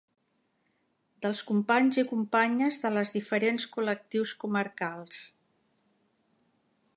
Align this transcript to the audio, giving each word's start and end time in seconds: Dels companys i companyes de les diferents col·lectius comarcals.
Dels 1.25 1.41
companys 1.49 1.99
i 2.03 2.03
companyes 2.13 2.79
de 2.85 2.91
les 2.95 3.13
diferents 3.17 3.67
col·lectius 3.77 4.33
comarcals. 4.45 5.21